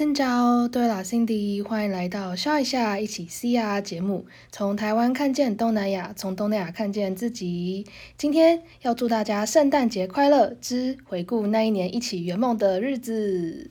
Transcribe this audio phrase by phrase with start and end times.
[0.00, 7.84] 新早，对了，Cindy，欢迎来到笑一下一起 C R 节目，从台湾看见东南亚，从东南亚看见自己。
[8.16, 13.70] 今天要祝大家圣诞节快乐之回顾那一年一起圆梦的日子。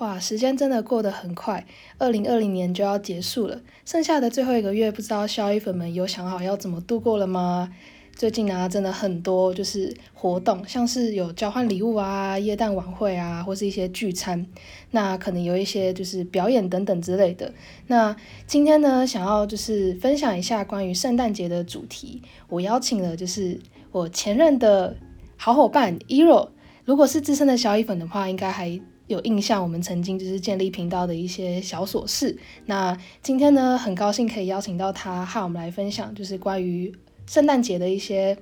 [0.00, 1.66] 哇，时间真的过得很快，
[1.98, 7.70] 二零二零年就要结束了，剩下的最后一个月，不知道小衣粉们有想好要怎么度过了吗？
[8.16, 14.46] 最近啊，真的很多就是活动，像是有交换礼物啊、夜蛋晚会啊，或是一些聚餐，
[14.92, 17.52] 那可能有一些就是表演等等之类的。
[17.88, 23.60] 那今天呢，想要就是分享一下关于圣诞节的主题，我邀请了就是
[23.92, 24.96] 我前任的
[25.36, 26.48] 好伙伴 Ero，
[26.86, 28.80] 如果是资深的小衣粉的话，应该还。
[29.10, 32.38] 有印象，我们曾经就是建立频道的一些小琐事。
[32.66, 36.94] 那今天呢，很高兴可以邀请到他和我们来分享，就是关于
[37.26, 38.38] 圣诞节的一些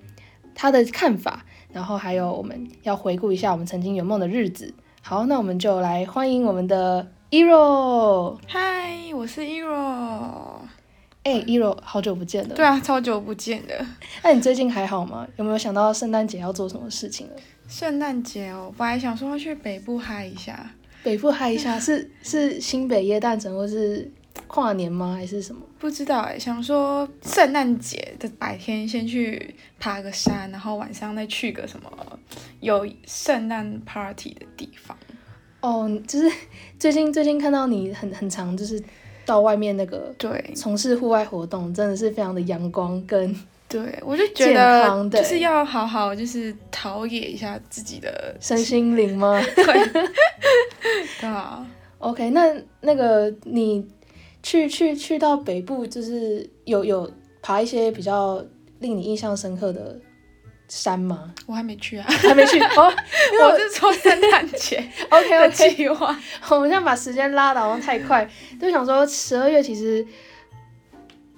[0.55, 4.75] 他的看法，然后还有我们要回顾一下我们曾经圆梦的日子。
[5.01, 8.37] 好，那我们就来欢迎我们的 Ero。
[8.47, 10.58] 嗨，我是 Ero。
[11.25, 12.55] 哎，Ero，好久不见了。
[12.55, 13.87] 对啊，超久不见的。
[14.23, 15.27] 那你最近还好吗？
[15.37, 17.35] 有没有想到圣诞节要做什么事情了？
[17.69, 20.71] 圣诞节哦，本来想说要去北部嗨一下。
[21.03, 24.11] 北部嗨一下是 是新北耶诞城或是
[24.47, 25.15] 跨年吗？
[25.15, 25.61] 还是什么？
[25.79, 31.91] 不知道哎，想说圣诞节的白天先去爬个山，然后晚上再去个什么
[32.61, 34.97] 有圣诞 party 的地方。
[35.61, 36.31] 哦，就是
[36.79, 38.83] 最近最近看到你很很长，就是
[39.29, 43.37] 到外面那个对从事户外活动，真的是非常的阳光跟。
[43.69, 49.39] 对，我就觉得就是要好好就是陶冶一下自己的身心灵吗？
[51.21, 51.67] 对啊。
[51.99, 52.51] OK，那
[52.81, 53.87] 那个你
[54.43, 57.11] 去去去到北部，就是有有
[57.43, 58.43] 爬一些比较
[58.79, 60.01] 令你印象深刻的
[60.69, 61.33] 山吗？
[61.47, 62.93] 我还没去啊，还没去 哦。
[63.43, 66.17] 我是说圣诞节 OK 的计划。
[66.51, 68.29] 我们现在把时间拉的好像太快，
[68.61, 70.07] 就想说十二月其实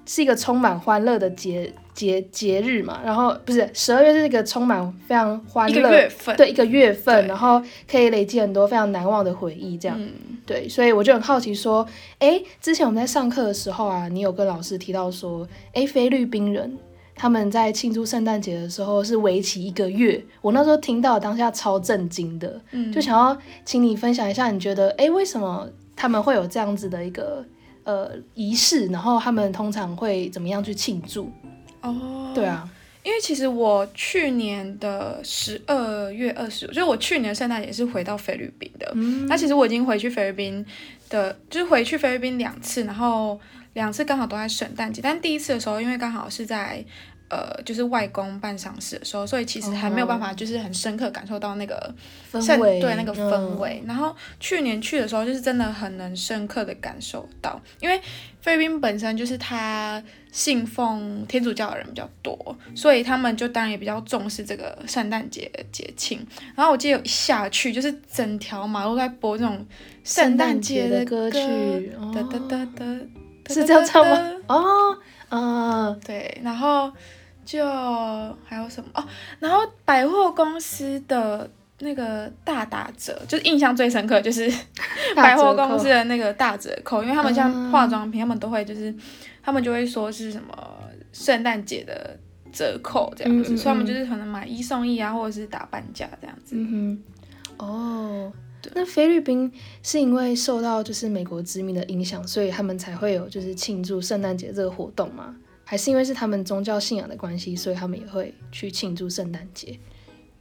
[0.06, 1.72] 是一个充满欢乐的节。
[1.92, 10.00] 节节日嘛，然后不是十二月是一个充满非常欢乐对一个月份，然后可以累积很多非常难忘的回忆，这样
[10.46, 11.86] 对，所以我就很好奇说，
[12.18, 16.78] 哎，之前我们在上课的时候啊，你有跟老师提到说，哎，菲律宾人
[17.20, 22.58] 他们在庆祝圣诞节的时候是为期一个月，我那时候听到当下超震惊的，
[22.90, 27.44] 就想要请你分享一下，你觉得哎，为什么他们会有这样子的一个
[27.84, 31.30] 呃仪式，然后他们通常会怎么样去庆祝？
[31.82, 32.66] 哦，对啊，
[33.02, 38.90] 因为其实我去年的十二月二十，就是我去年圣诞节是回到菲律宾的。
[38.94, 40.64] 嗯，那其实我已经回去菲律宾
[41.10, 43.38] 的，就是回去菲律宾两次，然后
[43.74, 45.02] 两次刚好都在圣诞节。
[45.02, 46.82] 但第一次的时候，因为刚好是在。
[47.30, 51.94] 呃，就是外公办丧事的时候，所以其实还没有办法，就是很深刻感受到那个
[52.32, 53.80] 氛围，对那个氛围。
[53.86, 58.00] 然后去年去的时候，就是真的很能深刻的感受到，因为
[58.42, 60.02] 菲律宾本身就是他
[60.32, 66.26] 信奉天主教的人比较多，所以他们就当然也比较重视这个圣诞节节庆。
[66.56, 69.64] 然后我记得一下去，就是整条马路在播这种
[70.02, 72.84] 圣诞节的歌曲，哒哒哒哒，
[73.54, 74.32] 是这样唱吗？
[74.48, 74.98] 哦，
[75.28, 76.90] 啊，对，然后。
[77.44, 77.64] 就
[78.44, 79.04] 还有什么哦？
[79.38, 81.48] 然后百货公司的
[81.80, 84.52] 那个大打折，就是印象最深刻，就是
[85.16, 88.94] 百货公司的那个大折扣，因为他们像化妆品，他们都会就是
[89.42, 90.54] 他们就会说是什么
[91.12, 92.18] 圣诞节的
[92.52, 96.54] 折扣这样子，所以他们就是可能买一送一啊，或者是打半价这样子。
[96.56, 97.00] 嗯
[97.58, 98.32] 哼，哦，
[98.74, 99.50] 那菲律宾
[99.82, 105.34] 是因为受到就是美国殖民的影响，所以他们才会有就是庆祝圣诞节这个活动吗？
[105.70, 109.78] 还是因为是他们宗教信仰的关系，所以他们也会去庆祝圣诞节，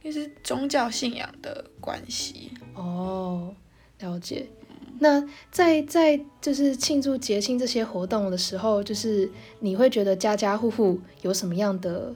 [0.02, 3.54] 也是宗教信仰的关系哦。
[4.00, 4.48] 了解。
[4.98, 9.30] 那在在就是庆祝节庆这些活动的时候，就是
[9.60, 12.12] 你会觉得家家户户有什么样的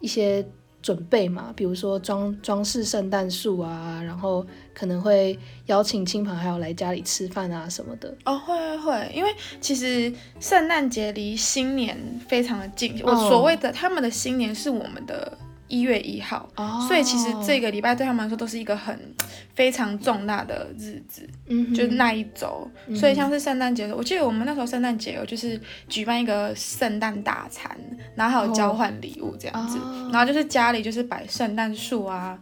[0.00, 0.42] 一些？
[0.80, 8.14] 准备嘛，比如说装装饰圣诞树啊，然后可能会邀请亲朋好友来家里吃饭啊什么的。
[8.24, 9.30] 哦，会会会，因为
[9.60, 11.98] 其实圣诞节离新年
[12.28, 15.36] 非常的近，我所谓的他们的新年是我们的
[15.66, 16.48] 一月一号，
[16.86, 18.98] 所以其实这个礼拜对他们来说都是一个很
[19.58, 22.70] 非常重大的日子，嗯，就是那一周。
[22.86, 27.76] 嗯所以像是圣诞节的，我记得我们那时候圣诞节有就是举办一个圣诞大餐，
[28.14, 32.38] 然后还有交换礼物这样子，哦然后就是家里就是摆圣诞树啊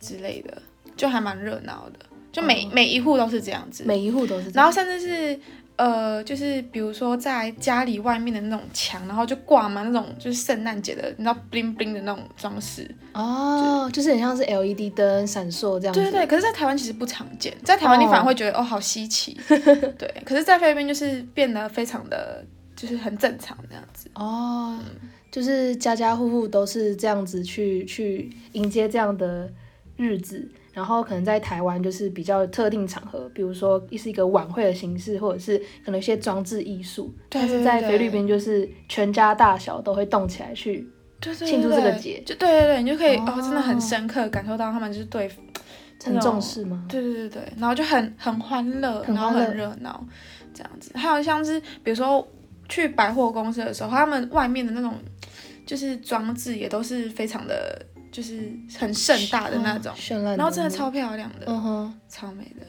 [0.00, 0.60] 之类的，
[0.96, 2.00] 就还蛮热闹的。
[2.32, 5.40] 就每、哦每一户都是这样子，每一户都是然后甚至是
[5.78, 12.86] 呃，就是比如说在家里外面的那种墙，然后就挂满那种就是圣诞节的，你知道 bling bling 的那种装饰。
[13.14, 19.38] 哦，就是很像是 LED 灯闪烁这样子，对对对，可是，在台湾其实不常见，在台湾你反而会觉得哦好稀奇。
[19.48, 22.44] 对，可是，在菲律宾就是变得非常的，
[22.74, 24.10] 就是很正常这样子。
[24.14, 24.78] 哦，
[25.30, 29.48] 就是家家户户都是这样子去去迎接这样的
[29.96, 30.48] 日子，
[30.78, 40.88] 然后可能在台湾就是比较特定场合，比如说是一个晚会的形式，或者是可能一些装置艺术，对但是在菲律宾就是全家大小都会动起来去，
[41.20, 45.28] 庆祝这个对节就对对对，你就可以哦哦真的很深刻感受到他们就是对，
[46.04, 46.86] 很重视吗？
[46.88, 50.06] 对对对对，然后就很很欢乐，然后很热闹
[50.54, 50.92] 这样子。
[50.94, 52.24] 还有像是比如说
[52.68, 54.94] 去百货公司的时候，他们外面的那种
[55.66, 62.00] 就是装置也都是非常的，就是很盛大的那种哦，绚烂，然后真的超，漂亮的，嗯哼。
[62.08, 62.66] 超美的。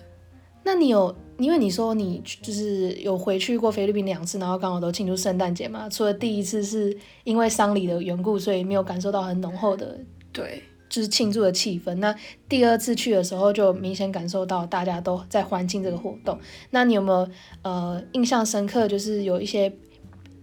[0.63, 5.87] 那你有，因为你说你就是有回去过菲律宾两次，然后刚好都庆祝圣诞节嘛？
[5.89, 9.97] 除了第一次是因为丧礼的缘故，所以没有感受到很浓厚的，
[10.31, 11.95] 对，就是庆祝的气氛。
[11.95, 12.13] 那
[12.47, 16.37] 第二次去的时候，就明显感受到大家都在欢庆这个活动。
[16.69, 17.27] 那你有没有
[17.63, 19.73] 呃印象深刻，就是有一些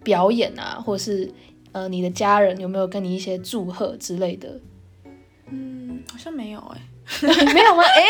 [0.02, 1.30] 表演啊，或是
[1.72, 4.58] 呃你的家人有没有跟你一些祝贺之类的？
[5.50, 6.80] 嗯，好像没有哎、
[7.54, 7.82] 没有吗？
[7.86, 8.02] 哎、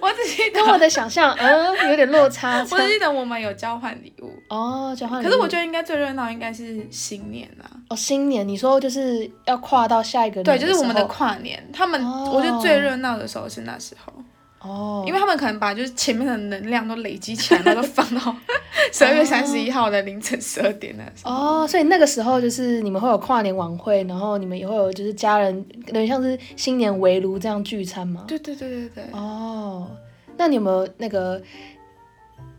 [0.00, 2.60] 我只记跟我，的想象，嗯，有点落差。
[2.70, 5.28] 我只记得我们有交换礼物，哦，交换礼物。
[5.28, 7.66] 可是我觉得应该最热闹应该是新年啊。
[7.88, 14.12] 哦，新年你说就是要跨到下一个对，就是我们的跨年，他们、哦我觉得最热闹的时候是那时候，
[14.60, 18.36] 哦，因为他们可能把就是前面的能量都累积起来，然后都放到
[18.92, 21.62] 十二月三十一号的凌晨十二点那时候。
[21.62, 25.54] 哦，所以那个时候就是你们会有跨年晚会，然后你们也会有就是家人，
[25.86, 28.24] 有点像是新年围炉这样聚餐吗？
[28.28, 29.90] 对对对对对，哦，
[30.36, 31.40] 那你有没有那个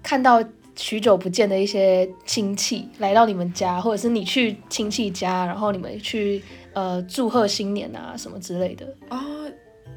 [0.01, 0.44] 看到
[0.75, 6.42] 许久不见的一些亲戚来到你们家，或者是你去亲戚家，然后你们去
[6.74, 8.88] 呃祝贺新年啊什么之类的？
[9.09, 9.19] 哦，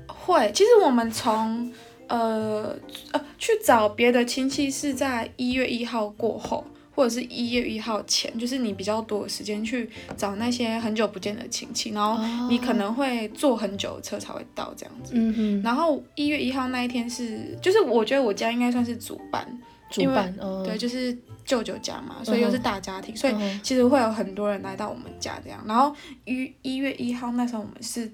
[0.07, 0.53] 会。
[0.53, 1.73] 其实我们从
[2.09, 2.77] 呃
[3.13, 6.65] 呃去找别的亲戚是在一月一号过后，
[6.95, 15.13] 或者是一月一号前，就是你比较多的时间去找那些很久不见的亲戚，然后你可能会坐很久的车才会到这样子。
[15.15, 19.47] 嗯哼，然后一月一号那一天是，就是我觉得我家应该算是主办，
[19.91, 25.63] 主办，嗯，对，就是舅舅家嘛，所以又是大家庭，所以嗯其实会有很多人来到我们家这样。
[25.67, 28.11] 然后一一月一号那时候我们是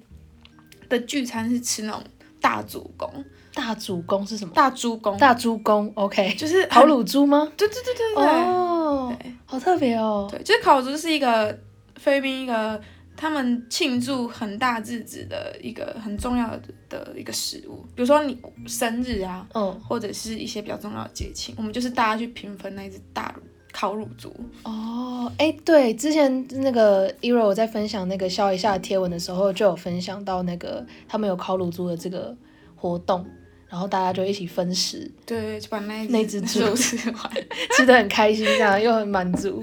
[0.88, 2.02] 的聚餐是吃那种
[2.40, 3.08] 大主公、
[3.54, 4.52] 大主公是什么？
[4.54, 7.50] 大猪公，大猪公，OK，就是烤乳猪吗？
[7.56, 10.28] 对对对对对、哦，对好特别哦。
[10.30, 11.58] 对，就是烤猪是一个
[11.96, 12.80] 菲律宾一个
[13.16, 23.42] 他们庆祝很大日子的一个很重要的的一个食物，比如说你生日啊，嗯，或者是一些比较重要的节庆，我们就是大家去平分那一只大乳
[23.72, 24.32] 烤乳猪。
[24.62, 32.34] 哦，哎，对，之前那个 Ero 我在分享那个笑一下的贴文的时候，就有分享到那个他们有烤乳猪的这个
[32.74, 33.26] 活动，
[33.70, 37.30] 然后大家就一起分食，对，就把那那只猪猪吃完。
[37.76, 39.62] 吃的很开心，这样又很满足。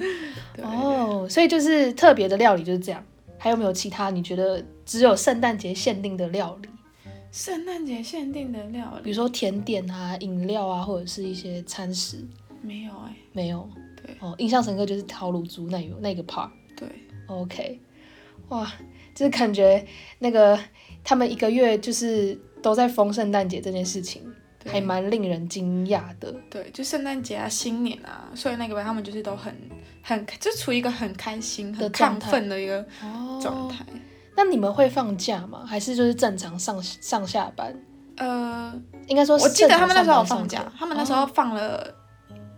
[0.56, 3.04] 对哦，所以就是特别的料理就是这样。
[3.38, 6.70] 还有没有其他你觉得只有圣诞节限定的料理？
[7.32, 12.26] 圣诞节限定的料理比如说甜点啊、饮料啊，或者是一些餐食？
[12.62, 13.70] 没有哎、没有。
[14.02, 16.50] 对哦，印象深刻就是烤乳猪那有那个 part。
[16.76, 16.88] 对
[17.28, 17.80] ，OK，
[18.50, 18.72] 哇，
[19.14, 19.86] 就是感觉
[20.20, 20.58] 那个
[21.04, 24.24] 他们一个月就是都在封圣诞节这件事情，
[24.66, 26.34] 还蛮令人惊讶的。
[26.50, 29.56] 对，就圣诞节啊、新年啊，所以那个他们就是都很
[30.04, 33.86] 很就处于一个很开心、很亢奋的一个哦状态。
[34.36, 35.66] 那你们会放假吗？
[35.66, 37.76] 还是就是正常上上下班？
[38.18, 38.74] 呃，
[39.08, 41.94] 应该说我记得他们那时候放假，他们那时候放了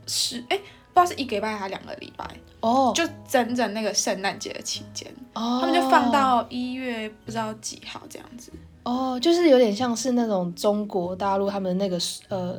[0.07, 2.25] 十哎、不知道是一个礼拜还是两个礼拜，
[2.61, 8.51] 哦，就整整那个圣诞节的期间，哦，他们就放到一月不知道几号这样子。
[8.83, 11.97] 哦，就是有点像是那种中国大陆他们那个
[12.29, 12.57] 呃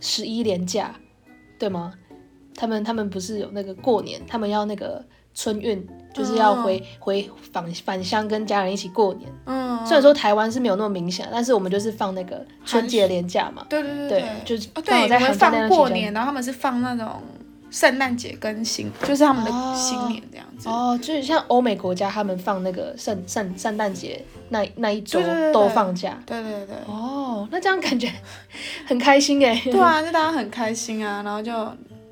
[0.00, 0.94] 十一连假，
[1.58, 1.92] 对吗？
[2.54, 9.30] 他们他们不是有那个过年，他们要那个春运，就是要回、回返返乡跟家人一起过年。
[9.44, 13.66] 嗯，虽然说台湾是没有那么明显，但是我们就是放那个春节连假嘛。
[13.68, 17.20] 对对对对就是哦，刚好对，我们在寒假那放过年，然后他们是放那种
[17.76, 20.66] 圣诞节跟新，就是他们的哦新年这样子。
[20.66, 25.20] 哦，就是像欧美国家，他们放那个圣圣圣诞节那那一周
[25.52, 26.18] 都放假。
[26.24, 26.74] 对对对。
[26.86, 28.10] 哦，那这样感觉
[28.86, 29.60] 很开心哎。
[29.62, 31.52] 对啊，就大家很开心啊，然后就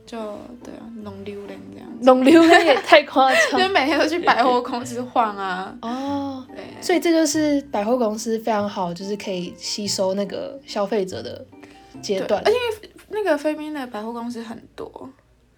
[0.04, 0.18] 就
[0.62, 5.75] 对啊，弄溜人这样子，龙流那也太夸张 就张每天都去百货公司晃啊。
[5.80, 6.44] 哦。
[6.54, 11.42] 对，所以这就是百货公司非常好，就是可以吸收那个消费者的
[12.02, 12.42] 阶段。
[12.44, 12.59] 而且
[13.09, 15.09] 那个菲律宾的百货公司很多，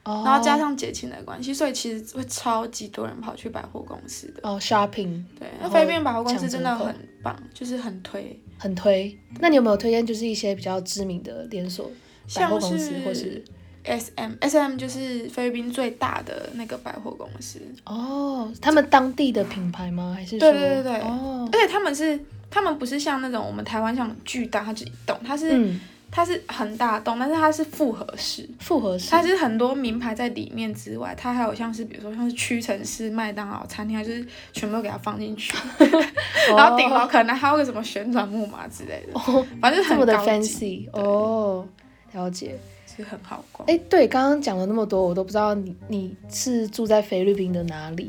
[0.06, 0.22] 哦。
[0.24, 4.40] 然后加上节庆的关系，所以其实会超级多人跑去百货公司的。
[4.42, 9.18] 哦 shopping 对，那菲律宾百货公司真的很棒，就是很推，很推。
[9.40, 11.90] 那你有没有推荐就是一些比较知名的连锁
[12.34, 13.44] 百货公司，或是是
[13.84, 20.12] ？S M S M 就是菲律宾最大的那个百货公司，哦他们当地的品牌吗？
[20.16, 20.40] 还是说？
[20.40, 21.00] 对对对对。
[21.02, 21.48] 哦。
[21.52, 22.18] 而且他们是
[22.50, 28.48] 他们不是像那种我们台湾像巨大，它就一栋，它是、嗯它是很大栋，但是它是复合式。
[28.60, 35.56] 复合式它是很多名牌在里面之外，它还有像是比如说像是屈臣氏、麦当劳餐厅，它就是全部都给它放进去，
[36.56, 41.66] 然后顶楼可能还有个什么旋转木马之类的，哦反正就是这么的很高级，fancy 哦，
[42.12, 42.58] 了解。
[42.96, 43.68] 是很好逛。
[43.68, 48.04] 哎，对，刚刚讲了那么多，我都不知道你你是住在菲律宾的哪里？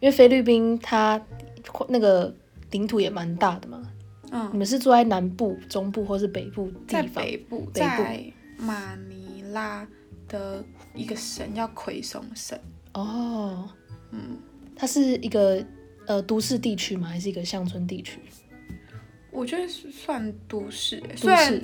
[0.00, 1.20] 因为菲律宾它
[1.86, 2.34] 那个
[2.72, 3.80] 领土也蛮大的嘛。
[4.44, 7.24] 你嗯，们是住在南部、中部或是北部在地方？
[7.24, 7.72] 北部，北部。
[7.72, 9.86] 在马尼拉
[10.28, 10.64] 的
[10.94, 12.58] 一个省叫奎松省，
[12.94, 13.68] 哦，
[14.10, 14.38] 嗯，
[14.74, 15.64] 它是一个
[16.06, 17.08] 呃都市地区吗？
[17.08, 18.18] 还是一个乡村地区？
[19.30, 21.62] 我觉得是算都市、虽然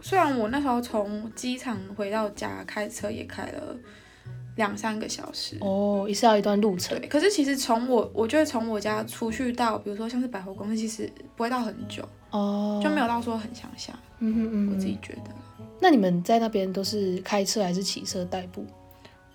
[0.00, 3.76] 虽然我那时候从机场回到家开车也开了
[4.56, 14.98] 两三个小时，哦，也是要一段路程对，可是其实从我，我觉得从我家出去到，比如说像是百货公司，其实不会到很久，哦，就没有到说很乡下，嗯哼嗯我自己。
[15.02, 15.30] 觉得。
[15.80, 18.64] 那你们在那边都是开车还是骑车代步？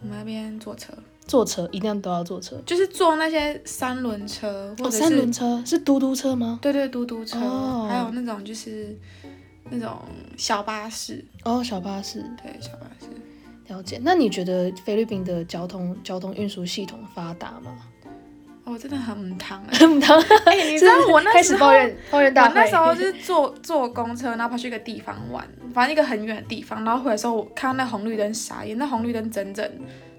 [0.02, 0.94] 我们那边坐车，
[1.28, 2.56] 坐车一定都要坐车。
[2.66, 6.58] 就是坐那些三轮车，或哦，者是、三轮车是嘟嘟车吗？
[6.62, 8.98] 对对嘟嘟车，哦还有那种就是
[9.70, 10.00] 那种
[10.38, 12.22] 小巴士，哦，小巴士。
[12.42, 13.08] 对小巴士。
[13.70, 14.00] 了解。
[14.04, 17.78] 那你觉得菲律宾的交通交通运输系统发达吗？
[18.66, 22.44] 哦，真的很母汤哎、很当 哎、你知道我那时候抱怨抱怨大。
[22.46, 29.68] 我那时候就是坐坐公车，然后跑去一个地方玩，反正一个很远的地方，然后回来的时候，我看到那红绿灯傻眼，那红绿灯整整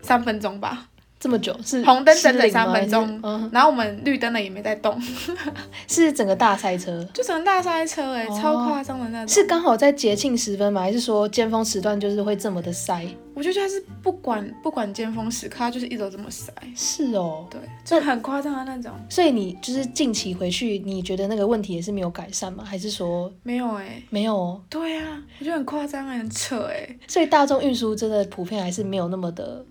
[0.02, 0.88] 三分钟吧，
[1.20, 4.98] 这么久是红灯整整三分钟嗯，然后我们绿灯的也没在动，
[5.86, 7.06] 是整个大塞车。
[7.12, 9.28] 就整个大塞车哎、哦超夸张的那种。
[9.28, 10.80] 是刚好在节庆时分吗？
[10.80, 13.06] 还是说尖峰时段就是会这么的塞？
[13.34, 18.90] 我就觉得它是不管不管尖峰时刻，它就是一直都这么塞，是哦，对，就很夸张的那种。
[19.10, 22.64] 所以你就是近期回去，你觉得那个问题也是没有改善吗？
[22.64, 24.62] 还是说没有哎、没有哦？
[24.70, 29.64] 对啊，我觉得很夸张哎，很扯哎、所以大众运输真的普遍还是没有那么的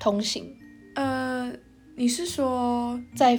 [0.00, 0.44] 通行，
[0.94, 1.52] 呃，
[1.96, 3.38] 你是说在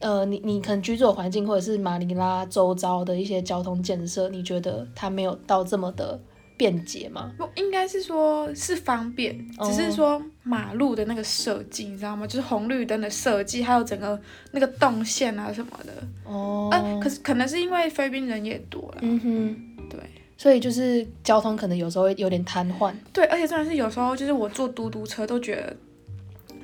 [0.00, 6.20] 呃你你可能居住的环境或者是马尼拉周遭的一些交通建设，你觉得它没有到这么的
[6.56, 7.32] 便捷吗？
[7.38, 12.26] 不应该是说是方便，哦只是说马路的那个设计，你知道吗？
[12.26, 14.20] 就是红绿灯的设计，还有整个
[14.52, 15.92] 那个动线啊什么的。
[16.24, 19.98] 哦，啊，可是可能是因为菲律宾人也多了，嗯哼，对
[20.36, 25.76] 所以就是交通可能有时候会有点瘫痪，对，而且真的是有时候就是我坐嘟嘟车都觉得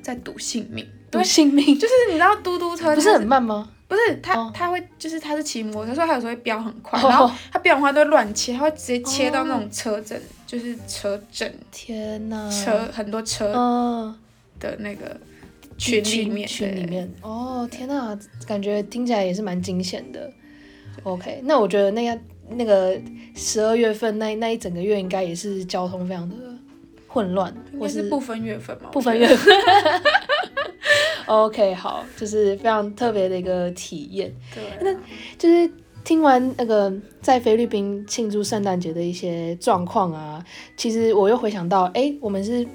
[0.01, 3.69] 在赌性命，赌性命，就是你知道嘟嘟车不是很慢吗？
[3.87, 14.15] 不是他哦他会就是他是骑摩托车，所以他有时候会飙很快，哦然后他飙很快都会乱切，他会直接切到那种车阵，就是车阵天哪，车很多车嗯，
[14.59, 15.19] 的那个
[15.77, 18.17] 群里面对群里面，哦，天哪，
[18.47, 20.31] 感觉听起来也是蛮惊险的。
[21.03, 22.97] OK，那我觉得那个那个
[23.35, 26.35] 十二月份那那一整个月应该也是交通非常的
[27.13, 29.53] 混乱，或是不分月份嘛，不分月份。
[31.27, 34.33] OK，好，就是非常特别的一个体验。
[34.53, 34.99] 对啊，
[35.37, 35.69] 就是
[36.03, 36.91] 听完那个
[37.21, 40.43] 在菲律宾庆祝圣诞节的一些状况啊，
[40.77, 42.65] 其实我又回想到，哎，我们是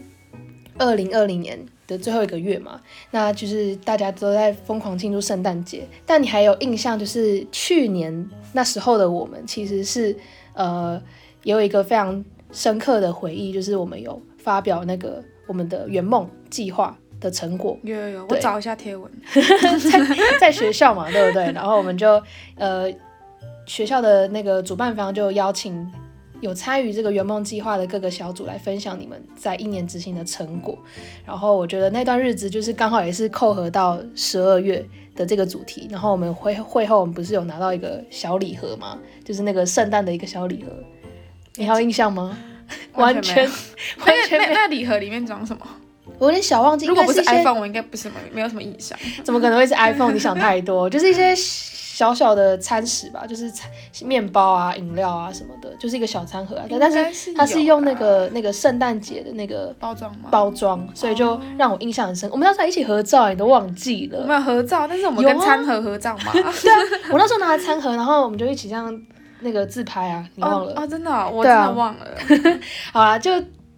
[0.78, 5.86] 二零二零年的最后一个月嘛，那就是大家都在疯狂庆祝圣诞节。
[6.04, 10.14] 但你还有印象，就是去年那时候的我们，其实是
[10.52, 11.02] 呃
[11.42, 17.78] 有一个非常深刻的回忆，就是我们有发表那个我们的圆梦计划的成果。
[17.82, 21.50] 有有有，我找一下贴文， 在在学校嘛，对不对？
[21.52, 22.22] 然后我们就
[22.56, 22.92] 呃
[23.66, 25.90] 学校的那个主办方就邀请
[26.40, 30.78] 有参与这个圆梦计划的各个小组来分享你们在一年执行的成果。
[31.24, 35.88] 然后我觉得那段日子就是刚好也是扣合到十二月的这个主题。
[35.90, 38.98] 然后我们会会后我们不是有拿到一个小礼盒吗？
[39.24, 40.70] 就是那个圣诞的一个小礼盒，
[41.56, 42.36] 你还有印象吗？
[42.94, 43.48] 完全
[44.04, 45.66] 完全没那礼盒里面装什么？
[46.18, 46.86] 我有点小忘记。
[46.86, 48.98] 如果不是 iPhone，我应该不是没没有什么印象。
[49.22, 50.12] 怎么可能会是 iPhone？
[50.12, 53.70] 你想太多，就是一些小小的餐食吧，就是餐
[54.02, 56.64] 面包啊、饮料啊什么的，就是一个小餐盒啊。
[56.70, 60.28] 但但是是它是用那个那个圣诞节的那个包装吗？
[60.30, 62.28] 包装，所以就让我印象很深。
[62.30, 64.20] 我们那时候还一起合照，你都忘记了。
[64.20, 66.32] 我们有合照，但是我们跟餐盒合照嘛。
[66.32, 66.78] 对啊，
[67.12, 69.02] 我那时候拿了餐盒，然后我们就一起这样
[69.40, 70.72] 那个自拍啊，你忘了？
[70.72, 72.06] 哦哦，真的哦、我真的忘了。
[72.92, 73.30] 好啦，就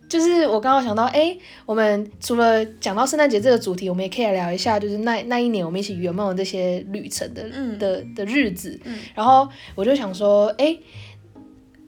[0.08, 1.36] 就是我刚刚想到，哎、
[1.66, 8.80] 我们除了讲到圣诞节这个主题，我们也可以来聊一下，就是那那一年我们一起圆梦的这些旅程的、嗯的的日子。
[8.84, 10.78] 嗯然后我就想说，哎、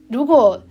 [0.09, 0.61] 如果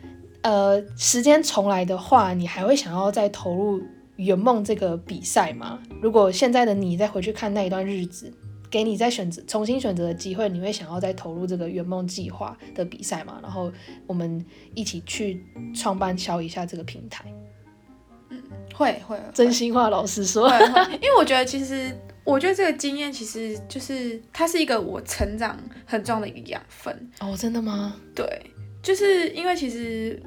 [0.43, 3.83] 呃时间重来的话，你还会想要再投入
[4.17, 5.79] 圆梦这个比赛吗？
[6.01, 8.33] 如果现在的你再回去看那一段日子。
[8.71, 13.41] 给你再选择重新选择的机会，你会想要再投入这个圆梦计划的比赛吗？
[13.43, 13.73] 然后
[14.07, 17.25] 我们一起去创办敲一下这个平台。
[18.29, 18.41] 嗯
[18.73, 21.93] 会会真心话，老实说，会会，因为我觉得其实，
[22.25, 27.11] 我觉得这个经验其实就是它是一个我成长很重要的一个养分。
[27.19, 27.97] 哦，真的吗？
[28.15, 28.25] 对，
[28.81, 30.23] 就是因为其实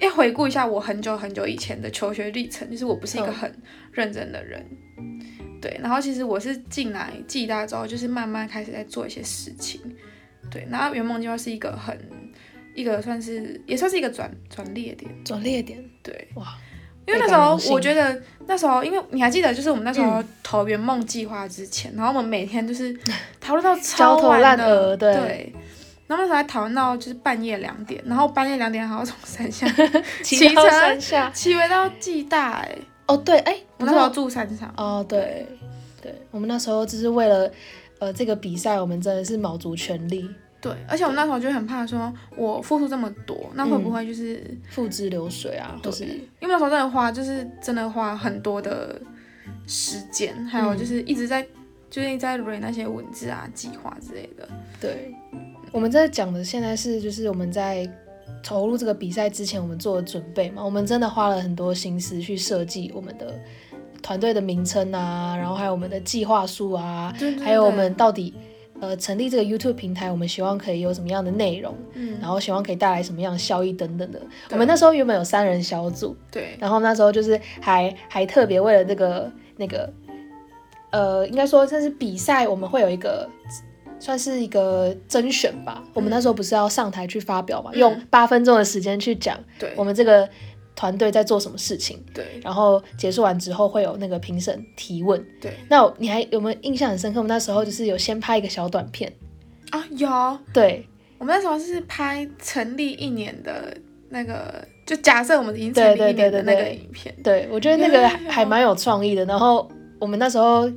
[0.00, 4.64] 要回顾一下我很久很久以前的求学历程，就是我不是一个嗯很认真的人。
[5.60, 9.80] 对，然后其实我是进来暨大之后，就是慢慢开始在做一些事情。
[10.50, 11.98] 对，然后圆梦计划是一个很
[12.74, 15.10] 一个算是也算是一个转转捩点。
[15.24, 16.56] 转捩点，对，哇，
[17.06, 22.96] 因为那时候我觉得那时候，因为你还记得，就是我们那时嗯候投圆梦计划之前，然后我们每天就是
[23.40, 25.52] 讨论到焦超头烂晚的，额对对。
[26.06, 29.66] 然后那时候还讨论到就是半夜两点，然后半夜两点还要从山下
[30.24, 30.66] 骑到
[30.98, 31.30] 车。
[31.34, 35.46] 骑回到暨大、哎，哦，对，哎，我那时候住山上，哦，对，
[36.02, 37.50] 对，我们那时候只是为了
[38.00, 40.28] 呃这个比赛，我们真的是卯足全力，
[40.60, 49.00] 对，而且我们那时候就很怕说，我付出这么多，那会嗯不会就是，付之流水啊，或对是因为那时候真的花，就是真的花很多的
[49.66, 51.40] 时间，还有就是一直在，
[51.88, 54.48] 就是一直在 read 那些文字啊、计划之类的。
[54.80, 55.14] 对，
[55.70, 57.88] 我们在讲的现在是就是我们在
[58.42, 63.38] 投入这个比赛之前，我们做的准备嘛，我们真的花了很多心思去设计我们的
[64.02, 68.34] 团队的名称啊，然后还有我们的计划书啊，对对还有我们到底
[68.80, 74.20] 呃成立这个 YouTube 平台，我们希望可以有什么样的内容，嗯，然后希望可以带来什么样的效益等等的。
[74.50, 79.92] 我们那时候原本有三人小组，对，然后那时候就是还还特别为了这个那个
[80.90, 83.28] 呃，应该说这是比赛，我们会有一个。
[84.00, 85.82] 算是一个甄选吧。
[85.92, 90.28] 我们那时候不是要上台去发表嘛，嗯用八分钟的时间去讲对，我们这个
[90.78, 95.20] 团队在做什么事情，对，然后结束完之后会有那个评审提问。
[95.40, 97.18] 对，那你还有没有印象很深刻？
[97.18, 99.12] 我们那时候就是有先拍一个小短片，
[99.70, 100.86] 啊，有，对。
[101.18, 103.76] 我们那时候是拍成立一年的
[104.08, 109.24] 那个，就假设我们已经成对立一年的那个影片，对，我觉得那个还 蛮有创意的。
[109.24, 110.70] 然后我们那时候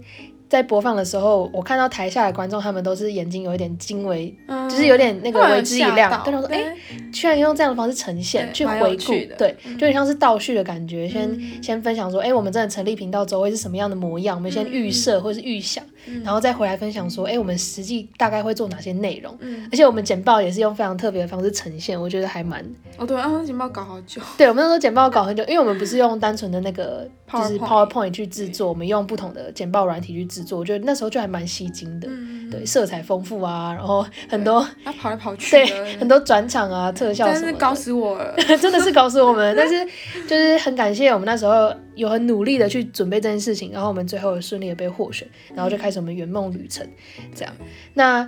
[0.51, 11.07] 在播放的时候，我看到台下的观众他们都是眼睛有一点惊为，嗯，就是有点那个为之一，亮但他说：“哎、对居然用这样的方式呈现，去回顾，对，嗯就有点像是倒叙的感觉。
[11.07, 14.35] 先嗯先分享说，哎、我们真的成立频道之后会是什么样的模样？
[14.35, 19.35] 我们先预设或是预想，嗯然后再回来分享说，哎、我们实际大概会做哪些内容。
[19.39, 22.63] 嗯，而且我们简报也是用非常特别的方式呈现，我觉得还蛮
[22.97, 24.47] 哦对，然后情报搞好久，对。
[24.47, 32.07] 我们那时候简报搞很久，因为我们不是用单纯的那个就是 PowerPoint PowerPoint 去制作，我们用不同的简报软体去制作，我觉得那时候就还蛮吸睛的。
[32.09, 39.55] 嗯，对，色彩丰富啊，然后很多他跑来跑去对，很多转场啊、特效什么的，真是搞死我了， 真的是搞死我们。
[39.55, 39.85] 但是
[40.27, 46.87] 就是很感谢我们那时候有很努力的去准备这件事情，然后我们最后顺利的被获选，然后就开始什么圆梦旅程。
[47.35, 47.53] 这样，
[47.93, 48.27] 那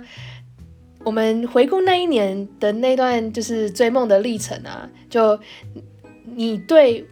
[1.02, 5.38] 我们回顾那一年的那段就是追梦的历程啊，就
[6.24, 7.04] 你对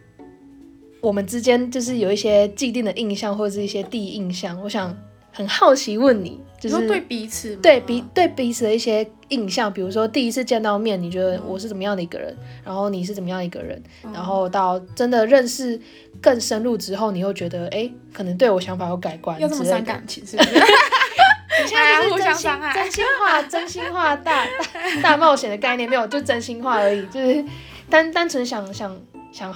[1.01, 4.97] 我们之间就是有一些既定的印象或者是一些第一印象，我想
[5.33, 13.81] 很好奇问你，就是说对彼此，对彼对彼此的一些印象，比如说第一次见到面，你觉得我是怎么样的一个人，然后你是怎么样一个人，
[14.13, 15.79] 然后到真的认识
[16.21, 19.65] 更深入之后，你又觉得哎，诶可能对我想法有改观要这么。
[19.65, 20.49] 伤感情是不是？
[20.51, 20.59] 你
[21.67, 27.43] 现在就是真心 话、真心话大大大冒险的概念没有，就真心话而已，就是
[27.89, 28.95] 单单纯想想
[29.31, 29.53] 想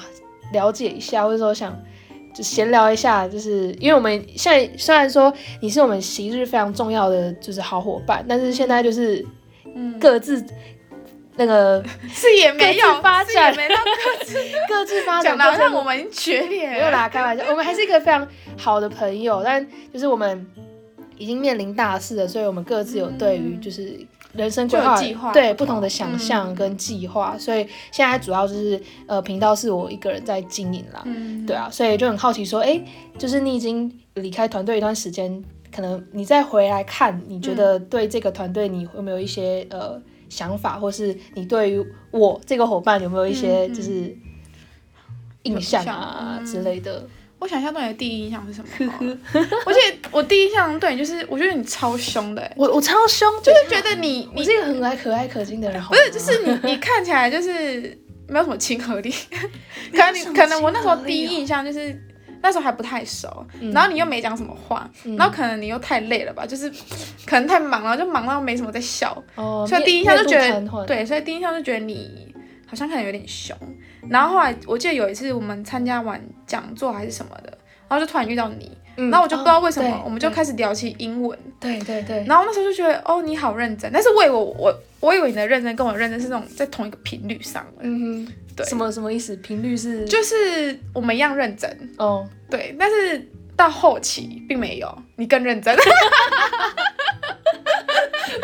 [0.54, 1.78] 了解一下，或者说想
[2.38, 9.26] 就闲聊一下，就是因为我们现在虽然说你是我们昔日非常重要的就是好伙伴，但是现在就是
[9.76, 10.46] 嗯，各自
[11.36, 14.36] 那个 是也没有发展没有各自
[14.70, 20.46] 各自发展好像我们决裂了，没有啦，开玩笑，我们还是一个非常好的朋友，但就是我们
[21.18, 23.98] 已经面临大事了，所以我们各自有对于就是
[24.38, 25.82] 人生规划计划对不同。
[25.82, 26.20] 的想嗯。
[26.20, 32.82] 象跟计划，所以现在主要就是呃频道是我一个人在经营啦，嗯，对啊，所以就很好奇说，哎，
[33.18, 35.44] 就是你已经离开团队一段时间，
[35.76, 37.56] 可能你再回来看，你觉嗯。
[37.56, 44.16] 得对这个团队你有没有一些呃想法，或是你对于我这个伙伴有没有一些就是
[45.44, 47.08] 印象啊之类的？
[47.40, 49.18] 我想一下，对你的第一印象是什么好了？
[49.66, 57.98] 我记得我第一印象对你就是，我觉得你超凶的、欸，我我超凶，就就是觉得你你是一个很爱可爱可亲的人，不不是，就是你你看起来就是
[58.28, 59.14] 没有什么亲和力，
[59.92, 62.04] 可能你可能我那时候第一印象就是。
[62.40, 66.72] 那时候还不太熟，嗯然后你又没讲什么话，然后可能你又太累了吧，就是
[67.26, 72.32] 可能太忙了，就忙到没什么在笑，哦，所以第一印象就觉得对，所以第一印象就觉得你
[72.68, 73.58] 好像看起来有点凶。
[74.10, 88.66] 然后后来我记得有一次我们参加完讲座还是什么的，然后就突然遇到你，嗯然后我就不知道为什么，哦我们就开始聊起英文，对对对，然后那时候就觉得哦你好认真，但是我以为我我我以为你的认真跟我的认真是那种在同一个频率上的，嗯哼，对。
[88.66, 89.36] 什么什么意思？
[89.38, 90.06] 频率是？
[90.06, 95.76] 就是我们一样认真，哦，对，但是到后期并没有，你更认真，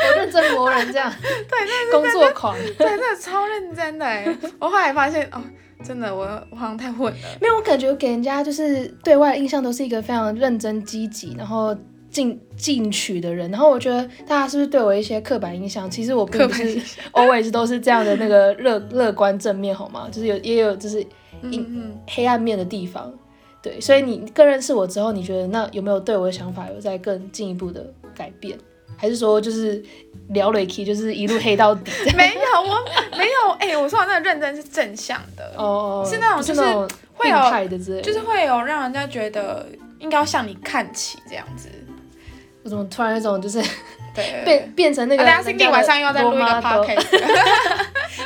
[0.08, 2.56] 我认真磨人这样， 对，工作狂。
[2.78, 4.26] 对，真的超认真的哎，
[4.60, 5.42] 我后来发现哦，
[5.84, 7.18] 真的我我好像太混了。
[7.42, 11.76] 没有，我感觉给人家就是对外印象都是一个非常认真积极，然后
[12.10, 13.50] 进进取的人。
[13.52, 15.90] 然后我觉得大家是不是对我一些刻板印象？
[15.90, 16.80] 其实我并不是
[17.14, 20.08] always 都是这样的那个乐乐观正面，好吗？
[20.12, 21.02] 就是有也有就是
[21.42, 23.12] 嗯嗯，黑暗面的地方。
[23.62, 28.58] 对，所以你更认识我之后，你觉得那有没有对我的想法有在更进一步的改变？
[29.04, 29.84] 还是说就是
[30.30, 31.92] 聊了 key， 就是一路黑到底？
[32.16, 36.62] 没有，我没有，哎、我说的那个认真是正向的，哦，是那种就是
[37.14, 38.02] 会有态的之类的。
[38.02, 39.68] 就是会有让人家觉得
[40.00, 41.68] 应该要向你看齐这样子。
[42.64, 43.62] 我怎么突然有种就是
[44.16, 47.04] 对， 变变成那个啊、等下星期晚上又要再录一个 podcast，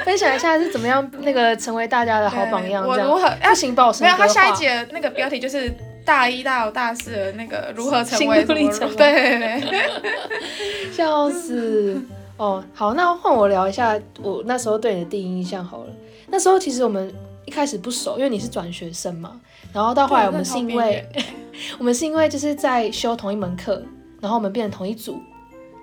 [0.06, 3.28] 分享一下是怎么样那个成为大家的好榜样，我如何？
[3.42, 5.74] 不行，把我神没有，他下一节那个标题就是
[6.08, 8.66] 大一、大二、大四的那个如何成为对
[8.96, 9.84] 对对，
[10.92, 12.02] 笑死。
[12.38, 15.94] 哦，好，那换我聊一下我那时候对你的第一印象好了。
[16.28, 17.14] 那时候其实我们
[17.46, 19.38] 一开始不熟，因为你是转学生嘛，
[19.74, 21.06] 然后到后来我们是因为
[21.78, 23.84] 我们是因为就是在修同一门课，
[24.22, 25.20] 然后我们变成同一组，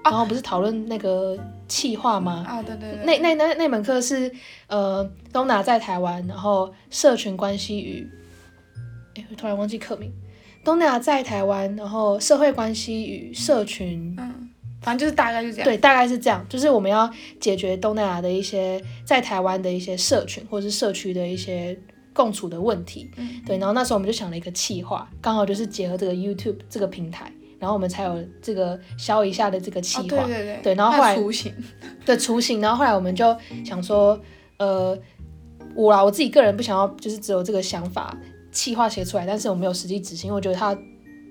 [0.05, 1.37] 然后不是讨论那个
[1.69, 2.45] 企划吗？
[2.49, 4.33] 啊，对对对，那那那那门课是
[4.69, 8.09] 呃，东拿在台湾，然后社群关系与，
[9.14, 10.12] 哎，我突然忘记课名。
[10.64, 14.48] 东南亚在台湾，然后社会关系与社群，嗯，
[14.81, 15.64] 反正就是大概就这样。
[15.64, 16.44] 对，大概是这样。
[16.48, 21.79] 就是我们要解决东南亚的一些在台湾的一些社群或者是社区的一些
[22.14, 23.11] 共处的问题。
[23.16, 30.24] 嗯对，然后那时候我们就想了一个企划，刚好就是结合这个 YouTube 这个平台，然后我们才有这个消一下的这个企哦，划。
[30.24, 31.55] 对对对，对然后后来它的雏形，
[32.07, 34.18] 的雏形，然后后来我们就想说，
[34.57, 34.98] 呃，
[35.74, 38.16] 我啦，我自己个人不想要，就是只有这个想法，
[38.55, 40.75] 企划写出来，但是我没有实际执行，因为我觉得它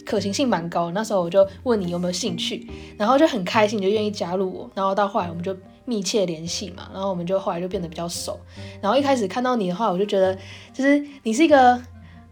[0.05, 0.91] 可行性蛮高。
[0.91, 5.55] 那时候我就问你有没有兴趣，然后就很开心，就愿意加入我，然后到后来我们就
[5.85, 8.39] 密切联系嘛，然后我们就后来就变得比较熟。
[8.81, 10.37] 然后一开始看到你的话，我就觉得
[10.73, 11.81] 就是你是一个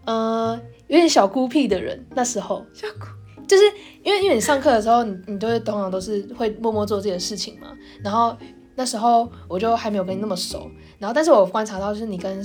[0.06, 3.06] 呃有点小孤僻的人，那时候小姑
[3.48, 3.64] 就是
[4.04, 7.68] 因为因为你上课的时候，你你都会通常都是会默默做自己的事情嘛。
[8.04, 8.36] 然后
[8.76, 12.42] 那时候我就还没有跟你那么熟，然后但是我观察到就是你跟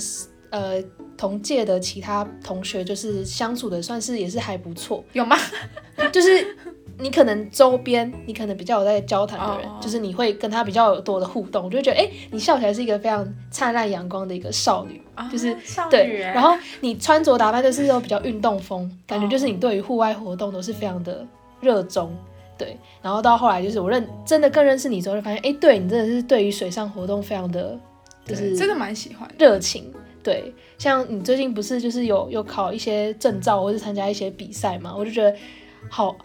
[0.50, 0.82] 呃
[1.16, 5.36] 同届的其他同学就是相处的算是也是还不错，有吗？
[6.12, 6.56] 就是
[6.98, 15.00] 你可能周边你可能比较有在交谈的人哦就是你会跟他比较有多的互动，我就会觉得哎、你笑起来是一个非常灿烂阳光的一个少女。
[15.32, 21.26] 就是啊少女然后你穿着打扮就是都比较运动风，感觉就是你哦对于户外活动都是非常的
[21.62, 22.14] 热衷，
[22.58, 22.76] 对。
[23.00, 27.78] 然后到后来就是我认真的更认识你之后，就发现，哎，对你真的是对于水上活动非常的
[28.26, 29.26] 就是真的蛮喜欢。
[29.38, 29.90] 热情，
[30.26, 30.52] 对。
[30.76, 35.32] 像你最近不是就是有有考一些证照，或是参加一些比赛嘛，我就觉得
[35.88, 36.16] 好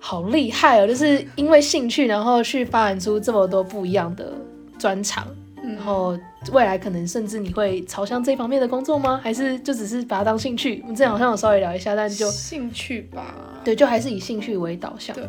[0.00, 4.32] 好厉害哦，就是因为兴趣，然后去发展出这么多不一样的
[4.78, 5.24] 专长。
[5.62, 6.18] 嗯然后
[6.52, 9.20] 未来可能甚至你会朝向这方面的工作吗？
[9.22, 10.80] 还是就只是把它当兴趣？
[10.82, 15.14] 我们之前好像有稍微聊一下，但就兴趣吧，对，就还是以兴趣为导向。
[15.14, 15.24] 对，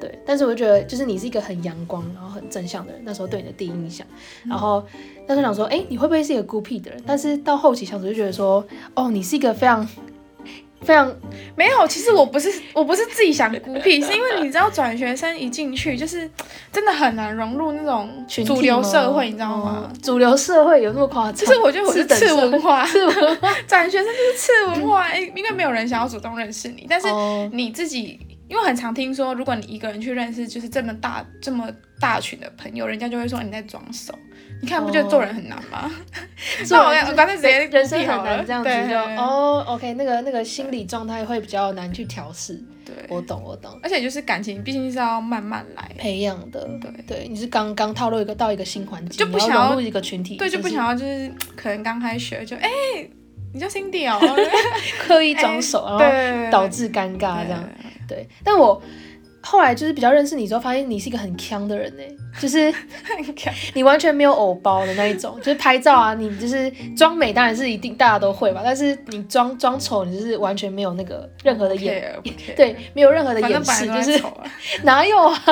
[0.00, 4.04] 对，但是我就觉得就是你是一个很阳光，然后很正向的人，那时候对你的第一印象。
[4.44, 4.84] 然后
[5.26, 7.02] 那时候想说，哎，你会不会是一个孤僻的人？
[7.06, 9.86] 但是到后期相处就觉得说，哦，你是一个非常
[10.82, 11.12] 非常
[11.56, 16.30] 没有，其实我不是我不是自己想孤僻， 是因为你知道转学生一进去就是
[16.70, 18.08] 真的很难融入那种
[18.44, 19.90] 主流社会，你知道吗？
[19.90, 21.34] 哦主流社会有那么夸张？
[21.34, 23.52] 就是我觉得我是次文化，次文化。
[23.66, 34.14] 转学生就是次文化，哎因为没有人想要主动认识你，但是哦你自己因为很常听说，如果你一个人去认识就是这么大这么大群的朋友，人家就会说你在装熟。
[34.66, 35.88] 你看不就做人很难吗？
[36.66, 42.60] 做那我刚才直接人生很难这样子就哦，OK，那个那个心理状态会比较难去调试。
[42.84, 46.90] 对，我懂，我懂，而且就是感情毕竟是要慢慢来，培养的，对。
[47.06, 52.68] 对，你是刚刚踏入一个到一个新环境，就不想要入一个群体，对，就不想要就是可能刚开学就哎、
[53.54, 54.20] 你叫 Cindy 哦，
[55.06, 57.62] 刻意装熟，然后对，导致尴尬这样。
[57.62, 57.86] 对。
[58.08, 58.80] 对，但我
[59.48, 62.02] 后来就是比较认识你之后，发现你是一个很强的人呢，
[62.40, 62.72] 就是
[63.74, 74.32] 你完全没有偶包的那一种，就是拍照啊，你就是装美，当然是一定大家都会吧，但是你装装丑，你就是完全没有那个任何的掩，不 care，对，没有任何的反掩饰，正本来都就是啊
[74.82, 75.42] 哪有啊？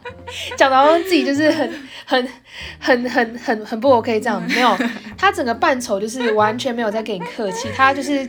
[0.56, 1.70] 讲的好像自己就是很
[2.06, 2.28] 很
[2.78, 4.74] 很很很很不 OK 这样，没有，
[5.18, 8.26] 他整个扮丑就是完全没有在跟你客气，他就是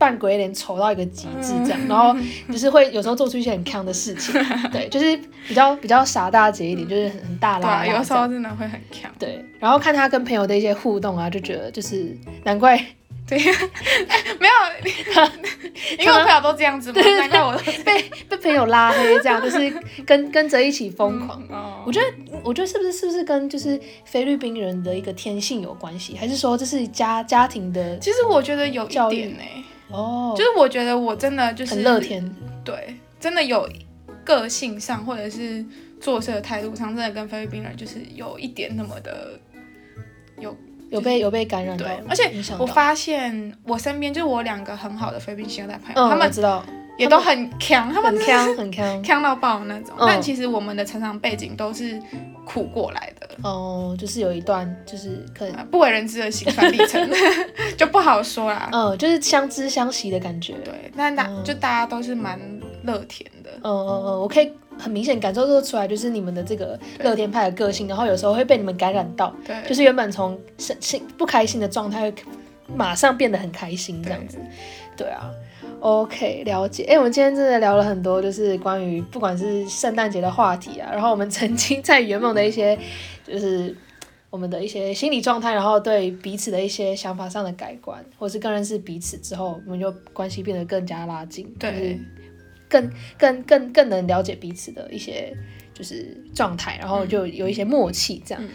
[0.00, 2.16] 扮鬼脸丑到一个极致这样，然后
[2.50, 4.34] 就是会有时候做出一些很坑的事情，
[4.72, 5.14] 对，就是
[5.46, 8.14] 比较比较傻大姐一点，就是很很大拉拉有时。
[8.14, 9.12] 候真的会很强。
[9.18, 12.82] 对，然后看他跟朋友的一些互动啊，就觉得就是难怪
[13.28, 15.22] 对，没有，
[16.00, 17.52] 因为我朋友都这样子嘛，难怪我
[17.84, 19.72] 被被朋友拉黑，这样就是
[20.06, 21.38] 跟跟着一起疯狂。
[21.50, 22.06] 哦我觉得，
[22.42, 29.42] 我觉得是不是是不是跟就是菲律宾人的一个天性有关系，还是说这是家家庭的其实我觉得有一点呢、
[29.90, 32.24] 哦，就是我觉得我真的就是很乐天
[32.64, 33.68] 对，真的有
[34.24, 35.64] 个性上或者是
[36.00, 39.38] 做事的态度上，真的跟菲律宾人就是有一点那么的
[40.38, 40.56] 有
[40.90, 46.64] 有被有被感染到对，，而且我发现我身边就是我两个很好的菲律宾新二代朋友，嗯，他们知道
[47.00, 49.94] 也都很强，他们很强很强强到爆的那种。
[49.98, 52.00] 嗯但其实我们的成长背景都是
[52.44, 57.10] 苦过来的，哦，就是有一段就是可能呃不为人知的辛酸历程
[57.76, 58.68] 就不好说啦。
[58.72, 60.54] 嗯，就是相知相惜的感觉。
[60.64, 62.38] 对，但大、嗯就大家都是蛮
[62.84, 63.50] 乐天的。
[63.62, 72.14] 嗯嗯嗯，我可以很明显感受得出来，就是你们的这个乐天派的个性，然后有时候会被你们感染到，对，就是原本从生心不开心的状态，会
[72.74, 74.38] 马上变得很开心这样子。
[75.00, 75.30] 对啊
[75.80, 76.84] ，OK，了解。
[76.84, 82.78] 哎、我们今天真的聊了很多，就是关于不管是圣诞节的话题啊，然后我们曾经在圆梦的一些，
[83.26, 83.74] 就是
[84.28, 92.00] 我们的一些心理状态，然后对彼此的一些想法上的改观，或是更认识彼此之后，我们就关系变得更加拉近，就是对
[92.68, 95.34] 更更更更能了解彼此的一些
[95.72, 98.44] 就是状态，然后就有一些默契这样。
[98.44, 98.50] 嗯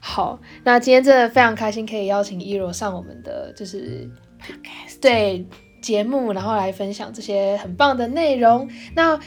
[0.00, 4.08] 好，那今天真的非常开心，可以邀请一柔上我们的就是
[5.00, 5.44] 对
[5.80, 8.68] 节目，然后来分享这些很棒的内容。
[8.94, 9.18] 那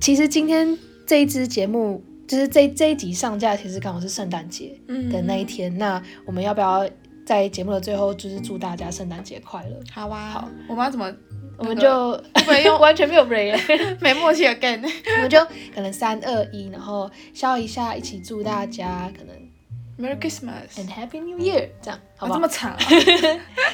[0.00, 5.76] 其实今天这一支节目，就是这这一集上架，其实刚好是圣诞节嗯的那一天。
[5.78, 6.88] 那我们要不要
[7.26, 9.76] 在节目的最后，就是祝大家圣诞节快乐？
[9.92, 11.12] 好啊，好，我们要怎么
[11.58, 13.60] 我们就会不会用 完全没有 break，
[14.00, 14.80] 没默契 again？
[15.16, 15.38] 我们就
[15.74, 19.34] 可能三二一，然后笑一下，一起祝大家可能
[20.00, 22.38] Merry Christmas，and Happy New Year，这样好不好？
[22.38, 22.78] 啊这么长啊，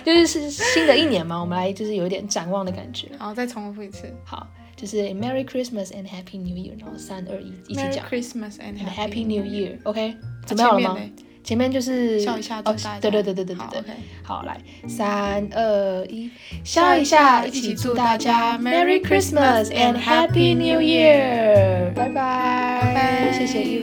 [0.04, 3.08] 就是是新的一年嘛，我们来就是有一点展望的感觉。
[3.18, 10.98] 好，再重复一次好，就是 Merry Christmas and Happy New Year，然后三二一一起，Merry 讲 Christmas and and Happy New Year，OK，、那准备好了吗？
[11.44, 12.74] 前面就是笑一下对
[13.08, 13.78] 对对对对对对。
[13.78, 13.90] ，OK
[14.24, 16.28] 好，来，三二一，
[16.64, 23.78] 笑一下，一起祝大家 Merry Christmas and Happy New Year，拜拜，拜拜谢谢一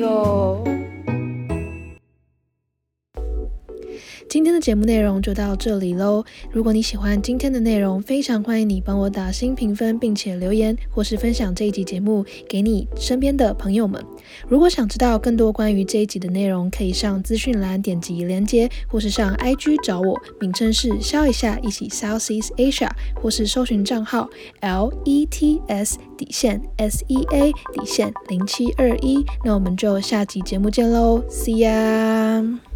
[4.33, 6.25] 今天的节目内容就到这里喽。
[6.51, 14.03] 如果你喜欢今天的内容，非常欢迎你帮我打新评分，并且留言或是分享这一集节目给你身边的朋友们。
[14.47, 22.89] 如果想知道更多关于这一集的内容，可以上资讯栏点击连接，或是上 IG 找我，名称是笑一下一起 Southeast Asia，
[23.21, 24.27] 或是搜寻账号
[24.61, 29.23] L E T S 底线 S E A 底线零七二一。
[29.45, 32.72] 那我们就下集节目见喽，See ya。